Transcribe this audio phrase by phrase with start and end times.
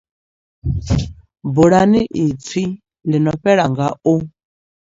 [1.53, 2.63] Bulani ipfi
[3.09, 4.13] ḽi no fhela nga o.